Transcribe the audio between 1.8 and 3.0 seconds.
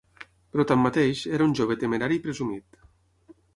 temerari i presumit.